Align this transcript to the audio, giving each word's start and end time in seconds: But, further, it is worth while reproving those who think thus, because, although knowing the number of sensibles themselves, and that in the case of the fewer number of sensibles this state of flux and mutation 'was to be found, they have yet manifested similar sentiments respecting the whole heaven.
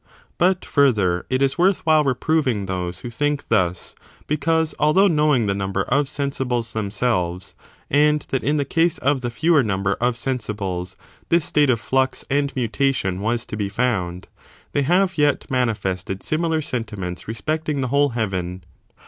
But, 0.39 0.65
further, 0.65 1.27
it 1.29 1.43
is 1.43 1.59
worth 1.59 1.85
while 1.85 2.03
reproving 2.03 2.65
those 2.65 3.01
who 3.01 3.11
think 3.11 3.49
thus, 3.49 3.93
because, 4.25 4.73
although 4.79 5.07
knowing 5.07 5.45
the 5.45 5.53
number 5.53 5.83
of 5.83 6.07
sensibles 6.07 6.73
themselves, 6.73 7.53
and 7.87 8.23
that 8.31 8.41
in 8.43 8.57
the 8.57 8.65
case 8.65 8.97
of 8.97 9.21
the 9.21 9.29
fewer 9.29 9.61
number 9.61 9.93
of 10.01 10.15
sensibles 10.15 10.95
this 11.29 11.45
state 11.45 11.69
of 11.69 11.79
flux 11.79 12.25
and 12.31 12.51
mutation 12.55 13.21
'was 13.21 13.45
to 13.45 13.55
be 13.55 13.69
found, 13.69 14.27
they 14.71 14.81
have 14.81 15.19
yet 15.19 15.51
manifested 15.51 16.23
similar 16.23 16.63
sentiments 16.63 17.27
respecting 17.27 17.81
the 17.81 17.89
whole 17.89 18.09
heaven. 18.09 18.63